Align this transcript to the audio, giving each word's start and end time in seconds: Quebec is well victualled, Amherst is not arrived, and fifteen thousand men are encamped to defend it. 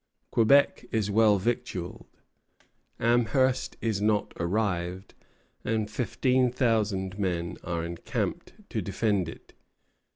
Quebec 0.31 0.85
is 0.91 1.11
well 1.11 1.37
victualled, 1.37 2.07
Amherst 2.99 3.77
is 3.81 4.01
not 4.01 4.33
arrived, 4.39 5.13
and 5.63 5.91
fifteen 5.91 6.51
thousand 6.51 7.19
men 7.19 7.55
are 7.63 7.85
encamped 7.85 8.53
to 8.71 8.81
defend 8.81 9.29
it. 9.29 9.53